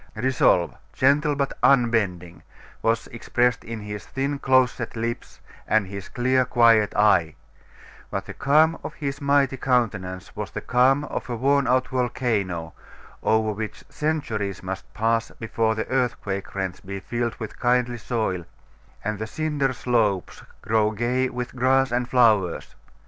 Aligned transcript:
Resolve, 0.15 0.73
gentle 0.93 1.35
but 1.35 1.53
unbending, 1.61 2.41
was 2.81 3.05
expressed 3.09 3.63
in 3.63 3.81
his 3.81 4.03
thin 4.03 4.39
close 4.39 4.71
set 4.71 4.95
lips 4.95 5.41
and 5.67 5.85
his 5.85 6.09
clear 6.09 6.43
quiet 6.43 6.95
eye; 6.95 7.35
but 8.09 8.25
the 8.25 8.33
calm 8.33 8.79
of 8.83 8.95
his 8.95 9.21
mighty 9.21 9.57
countenance 9.57 10.35
was 10.35 10.49
the 10.49 10.59
calm 10.59 11.03
of 11.03 11.29
a 11.29 11.35
worn 11.35 11.67
out 11.67 11.89
volcano, 11.89 12.73
over 13.21 13.51
which 13.51 13.83
centuries 13.89 14.63
must 14.63 14.91
pass 14.95 15.31
before 15.39 15.75
the 15.75 15.87
earthquake 15.87 16.55
rents 16.55 16.79
be 16.79 16.99
filled 16.99 17.35
with 17.35 17.59
kindly 17.59 17.99
soil, 17.99 18.45
and 19.05 19.19
the 19.19 19.27
cinder 19.27 19.71
slopes 19.71 20.41
grow 20.63 20.89
gay 20.89 21.29
with 21.29 21.55
grass 21.55 21.91
and 21.91 22.09
flowers. 22.09 22.73